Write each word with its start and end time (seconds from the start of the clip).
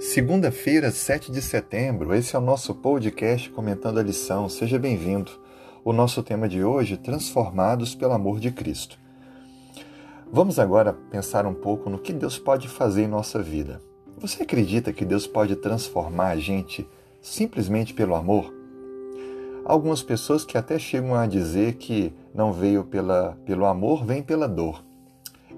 Segunda-feira, 0.00 0.92
7 0.92 1.32
de 1.32 1.42
setembro, 1.42 2.14
esse 2.14 2.36
é 2.36 2.38
o 2.38 2.42
nosso 2.42 2.72
podcast 2.72 3.50
comentando 3.50 3.98
a 3.98 4.02
lição. 4.02 4.48
Seja 4.48 4.78
bem-vindo. 4.78 5.32
O 5.84 5.92
nosso 5.92 6.22
tema 6.22 6.48
de 6.48 6.62
hoje, 6.62 6.96
transformados 6.96 7.96
pelo 7.96 8.12
amor 8.12 8.38
de 8.38 8.52
Cristo. 8.52 8.96
Vamos 10.32 10.60
agora 10.60 10.92
pensar 10.92 11.46
um 11.46 11.52
pouco 11.52 11.90
no 11.90 11.98
que 11.98 12.12
Deus 12.12 12.38
pode 12.38 12.68
fazer 12.68 13.02
em 13.02 13.08
nossa 13.08 13.42
vida. 13.42 13.82
Você 14.18 14.44
acredita 14.44 14.92
que 14.92 15.04
Deus 15.04 15.26
pode 15.26 15.56
transformar 15.56 16.28
a 16.28 16.36
gente 16.36 16.88
simplesmente 17.20 17.92
pelo 17.92 18.14
amor? 18.14 18.54
Algumas 19.64 20.00
pessoas 20.00 20.44
que 20.44 20.56
até 20.56 20.78
chegam 20.78 21.16
a 21.16 21.26
dizer 21.26 21.74
que 21.74 22.14
não 22.32 22.52
veio 22.52 22.84
pela, 22.84 23.36
pelo 23.44 23.66
amor, 23.66 24.04
vem 24.04 24.22
pela 24.22 24.46
dor. 24.46 24.84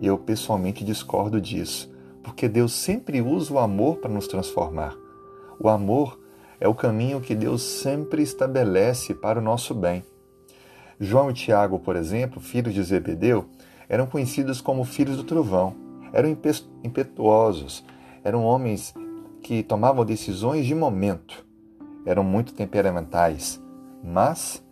Eu 0.00 0.16
pessoalmente 0.16 0.84
discordo 0.84 1.40
disso 1.40 1.97
porque 2.28 2.46
Deus 2.46 2.74
sempre 2.74 3.22
usa 3.22 3.54
o 3.54 3.58
amor 3.58 3.96
para 3.96 4.10
nos 4.10 4.28
transformar. 4.28 4.94
O 5.58 5.66
amor 5.66 6.20
é 6.60 6.68
o 6.68 6.74
caminho 6.74 7.22
que 7.22 7.34
Deus 7.34 7.62
sempre 7.62 8.22
estabelece 8.22 9.14
para 9.14 9.38
o 9.38 9.42
nosso 9.42 9.74
bem. 9.74 10.04
João 11.00 11.30
e 11.30 11.32
Tiago, 11.32 11.78
por 11.78 11.96
exemplo, 11.96 12.38
filhos 12.38 12.74
de 12.74 12.82
Zebedeu, 12.82 13.46
eram 13.88 14.06
conhecidos 14.06 14.60
como 14.60 14.84
filhos 14.84 15.16
do 15.16 15.24
trovão. 15.24 15.74
Eram 16.12 16.36
impetuosos, 16.84 17.82
eram 18.22 18.44
homens 18.44 18.92
que 19.42 19.62
tomavam 19.62 20.04
decisões 20.04 20.66
de 20.66 20.74
momento, 20.74 21.46
eram 22.04 22.22
muito 22.22 22.52
temperamentais, 22.52 23.58
mas 24.04 24.62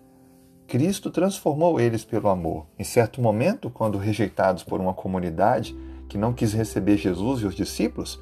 Cristo 0.67 1.11
transformou 1.11 1.81
eles 1.81 2.05
pelo 2.05 2.29
amor. 2.29 2.67
Em 2.79 2.85
certo 2.85 3.21
momento, 3.23 3.71
quando 3.71 3.97
rejeitados 3.97 4.63
por 4.63 4.79
uma 4.79 4.93
comunidade, 4.93 5.75
que 6.09 6.19
não 6.19 6.33
quis 6.33 6.53
receber 6.53 6.97
Jesus 6.97 7.43
e 7.43 7.47
os 7.47 7.55
discípulos, 7.55 8.21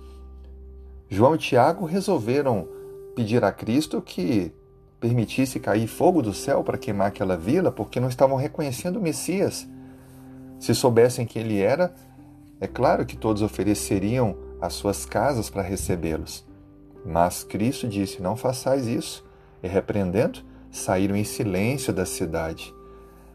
João 1.09 1.35
e 1.35 1.39
Tiago 1.39 1.85
resolveram 1.85 2.67
pedir 3.15 3.45
a 3.45 3.53
Cristo 3.53 4.01
que 4.01 4.53
permitisse 4.99 5.61
cair 5.61 5.87
fogo 5.87 6.23
do 6.23 6.33
céu 6.33 6.65
para 6.65 6.79
queimar 6.79 7.09
aquela 7.09 7.37
vila, 7.37 7.71
porque 7.71 8.01
não 8.01 8.09
estavam 8.09 8.37
reconhecendo 8.37 8.97
o 8.97 9.03
Messias. 9.03 9.69
Se 10.59 10.75
soubessem 10.75 11.27
que 11.27 11.39
ele 11.39 11.61
era, 11.61 11.95
é 12.61 12.67
claro 12.67 13.05
que 13.05 13.17
todos 13.17 13.43
ofereceriam 13.43 14.37
as 14.61 14.73
suas 14.73 15.05
casas 15.05 15.51
para 15.51 15.63
recebê-los. 15.63 16.45
Mas 17.05 17.45
Cristo 17.45 17.87
disse: 17.87 18.23
Não 18.23 18.35
façais 18.35 18.87
isso. 18.87 19.25
E 19.63 19.69
repreendendo, 19.69 20.41
saíram 20.71 21.15
em 21.15 21.25
silêncio 21.25 21.93
da 21.93 22.07
cidade. 22.07 22.75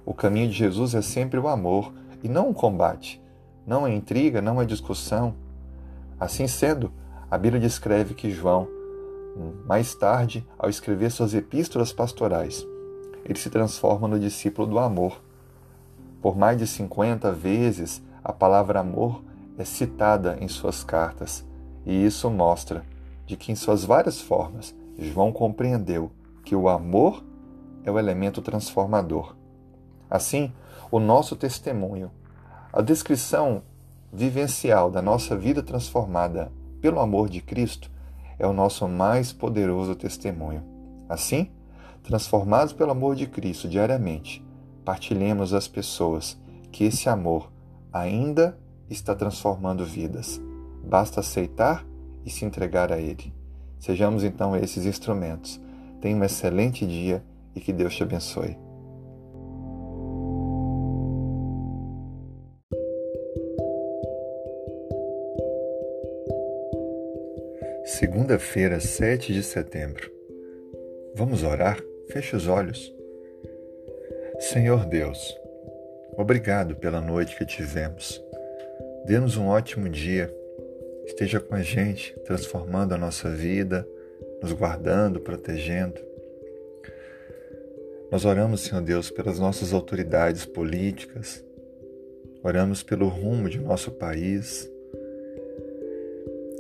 O 0.05 0.13
caminho 0.13 0.49
de 0.49 0.55
Jesus 0.55 0.95
é 0.95 1.01
sempre 1.01 1.39
o 1.39 1.47
amor 1.47 1.93
e 2.23 2.27
não 2.27 2.49
o 2.49 2.53
combate 2.53 3.21
não 3.69 3.85
é 3.85 3.93
intriga, 3.93 4.41
não 4.41 4.59
é 4.59 4.65
discussão. 4.65 5.35
Assim 6.19 6.47
sendo, 6.47 6.91
a 7.29 7.37
Bíblia 7.37 7.61
descreve 7.61 8.15
que 8.15 8.31
João, 8.31 8.67
mais 9.67 9.93
tarde, 9.93 10.43
ao 10.57 10.71
escrever 10.71 11.11
suas 11.11 11.35
epístolas 11.35 11.93
pastorais, 11.93 12.65
ele 13.23 13.37
se 13.37 13.47
transforma 13.47 14.07
no 14.07 14.19
discípulo 14.19 14.67
do 14.67 14.79
amor. 14.79 15.21
Por 16.19 16.35
mais 16.35 16.57
de 16.57 16.65
50 16.65 17.31
vezes, 17.31 18.01
a 18.23 18.33
palavra 18.33 18.79
amor 18.79 19.23
é 19.55 19.63
citada 19.63 20.35
em 20.41 20.47
suas 20.47 20.83
cartas, 20.83 21.45
e 21.85 22.03
isso 22.03 22.27
mostra 22.27 22.83
de 23.27 23.37
que, 23.37 23.51
em 23.51 23.55
suas 23.55 23.85
várias 23.85 24.19
formas, 24.19 24.75
João 24.97 25.31
compreendeu 25.31 26.11
que 26.43 26.55
o 26.55 26.67
amor 26.67 27.23
é 27.83 27.91
o 27.91 27.99
elemento 27.99 28.41
transformador. 28.41 29.35
Assim, 30.09 30.51
o 30.89 30.99
nosso 30.99 31.35
testemunho 31.35 32.09
a 32.71 32.81
descrição 32.81 33.63
vivencial 34.13 34.91
da 34.91 35.01
nossa 35.01 35.35
vida 35.35 35.63
transformada 35.63 36.51
pelo 36.79 36.99
amor 36.99 37.27
de 37.27 37.41
Cristo 37.41 37.89
é 38.37 38.45
o 38.45 38.53
nosso 38.53 38.87
mais 38.87 39.33
poderoso 39.33 39.95
testemunho. 39.95 40.63
Assim, 41.07 41.49
transformados 42.03 42.71
pelo 42.71 42.91
amor 42.91 43.15
de 43.15 43.25
Cristo 43.25 43.67
diariamente, 43.67 44.45
partilhemos 44.85 45.53
às 45.53 45.67
pessoas 45.67 46.39
que 46.71 46.83
esse 46.83 47.09
amor 47.09 47.51
ainda 47.91 48.57
está 48.89 49.15
transformando 49.15 49.83
vidas. 49.83 50.39
Basta 50.83 51.21
aceitar 51.21 51.83
e 52.23 52.29
se 52.29 52.45
entregar 52.45 52.91
a 52.91 52.99
Ele. 52.99 53.33
Sejamos 53.79 54.23
então 54.23 54.55
esses 54.55 54.85
instrumentos. 54.85 55.59
Tenha 55.99 56.15
um 56.15 56.23
excelente 56.23 56.85
dia 56.85 57.23
e 57.55 57.59
que 57.59 57.73
Deus 57.73 57.95
te 57.95 58.03
abençoe. 58.03 58.68
Segunda-feira, 67.99 68.79
7 68.79 69.33
de 69.33 69.43
setembro. 69.43 70.09
Vamos 71.15 71.43
orar? 71.43 71.83
Feche 72.07 72.33
os 72.33 72.47
olhos. 72.47 72.95
Senhor 74.39 74.85
Deus, 74.85 75.37
obrigado 76.15 76.77
pela 76.77 77.01
noite 77.01 77.37
que 77.37 77.45
tivemos. 77.45 78.23
Dê-nos 79.05 79.35
um 79.35 79.47
ótimo 79.47 79.89
dia. 79.89 80.33
Esteja 81.07 81.41
com 81.41 81.53
a 81.55 81.61
gente, 81.61 82.17
transformando 82.23 82.95
a 82.95 82.97
nossa 82.97 83.29
vida, 83.29 83.85
nos 84.41 84.53
guardando, 84.53 85.19
protegendo. 85.19 85.99
Nós 88.09 88.23
oramos, 88.23 88.61
Senhor 88.61 88.81
Deus, 88.81 89.11
pelas 89.11 89.39
nossas 89.39 89.73
autoridades 89.73 90.45
políticas, 90.45 91.43
oramos 92.41 92.81
pelo 92.81 93.09
rumo 93.09 93.49
de 93.49 93.59
nosso 93.59 93.91
país. 93.91 94.71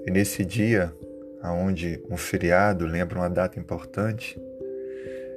E 0.05 0.11
nesse 0.11 0.43
dia, 0.43 0.93
aonde 1.41 2.03
um 2.09 2.17
feriado 2.17 2.85
lembra 2.85 3.19
uma 3.19 3.29
data 3.29 3.59
importante 3.59 4.39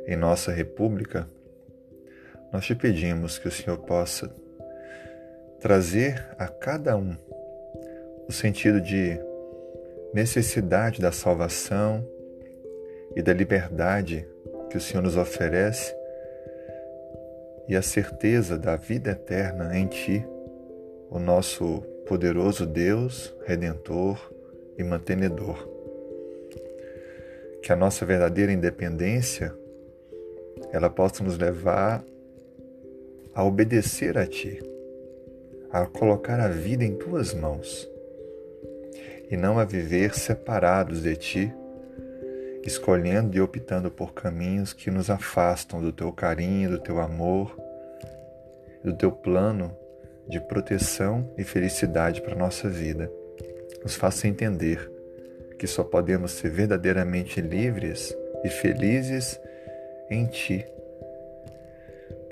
em 0.06 0.16
nossa 0.16 0.50
república, 0.50 1.28
nós 2.52 2.66
te 2.66 2.74
pedimos 2.74 3.38
que 3.38 3.48
o 3.48 3.50
Senhor 3.50 3.78
possa 3.78 4.30
trazer 5.60 6.26
a 6.38 6.48
cada 6.48 6.96
um 6.96 7.16
o 8.28 8.32
sentido 8.32 8.80
de 8.80 9.18
necessidade 10.12 11.00
da 11.00 11.12
salvação 11.12 12.06
e 13.14 13.22
da 13.22 13.32
liberdade 13.32 14.26
que 14.68 14.76
o 14.76 14.80
Senhor 14.80 15.02
nos 15.02 15.16
oferece 15.16 15.94
e 17.68 17.76
a 17.76 17.82
certeza 17.82 18.58
da 18.58 18.76
vida 18.76 19.12
eterna 19.12 19.76
em 19.78 19.86
Ti, 19.86 20.26
o 21.08 21.18
nosso 21.18 21.80
poderoso 22.06 22.66
Deus, 22.66 23.34
Redentor 23.46 24.18
e 24.76 24.82
Mantenedor 24.82 25.81
que 27.62 27.72
a 27.72 27.76
nossa 27.76 28.04
verdadeira 28.04 28.52
independência 28.52 29.54
ela 30.72 30.90
possa 30.90 31.22
nos 31.22 31.38
levar 31.38 32.04
a 33.34 33.44
obedecer 33.44 34.18
a 34.18 34.26
Ti, 34.26 34.60
a 35.70 35.86
colocar 35.86 36.40
a 36.40 36.48
vida 36.48 36.84
em 36.84 36.96
Tuas 36.96 37.32
mãos 37.32 37.88
e 39.30 39.36
não 39.36 39.58
a 39.58 39.64
viver 39.64 40.14
separados 40.14 41.02
de 41.02 41.16
Ti, 41.16 41.54
escolhendo 42.64 43.36
e 43.36 43.40
optando 43.40 43.90
por 43.90 44.12
caminhos 44.12 44.72
que 44.72 44.90
nos 44.90 45.08
afastam 45.08 45.80
do 45.80 45.92
Teu 45.92 46.12
carinho, 46.12 46.70
do 46.70 46.78
Teu 46.78 47.00
amor, 47.00 47.56
do 48.84 48.92
Teu 48.92 49.10
plano 49.12 49.74
de 50.28 50.40
proteção 50.40 51.32
e 51.38 51.44
felicidade 51.44 52.20
para 52.20 52.34
a 52.34 52.38
nossa 52.38 52.68
vida. 52.68 53.10
Nos 53.82 53.94
faça 53.94 54.28
entender 54.28 54.91
que 55.62 55.66
só 55.68 55.84
podemos 55.84 56.32
ser 56.32 56.50
verdadeiramente 56.50 57.40
livres 57.40 58.12
e 58.42 58.48
felizes 58.48 59.38
em 60.10 60.26
Ti. 60.26 60.66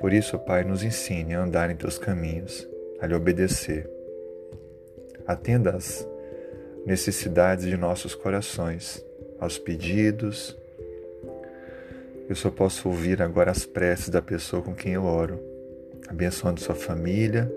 Por 0.00 0.12
isso, 0.12 0.36
Pai, 0.36 0.64
nos 0.64 0.82
ensine 0.82 1.36
a 1.36 1.44
andar 1.44 1.70
em 1.70 1.76
Teus 1.76 1.96
caminhos, 1.96 2.68
a 3.00 3.06
lhe 3.06 3.14
obedecer. 3.14 3.88
Atenda 5.28 5.77
às 5.77 6.04
necessidades 6.84 7.66
de 7.66 7.77
nossos 7.77 8.16
corações, 8.16 9.00
aos 9.38 9.59
pedidos. 9.59 10.59
Eu 12.28 12.34
só 12.34 12.50
posso 12.50 12.88
ouvir 12.88 13.22
agora 13.22 13.53
as 13.53 13.65
preces 13.65 14.09
da 14.09 14.21
pessoa 14.21 14.60
com 14.60 14.74
quem 14.74 14.94
eu 14.94 15.04
oro, 15.04 15.41
abençoando 16.09 16.59
sua 16.59 16.74
família, 16.74 17.48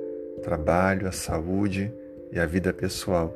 trabalho, 0.43 1.07
a 1.07 1.11
saúde 1.11 1.91
e 2.31 2.39
a 2.39 2.45
vida 2.45 2.71
pessoal 2.71 3.35